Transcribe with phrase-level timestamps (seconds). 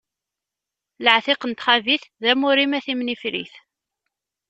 [1.03, 3.53] Laɛtiq n txabit, d amur-im a timnifrit.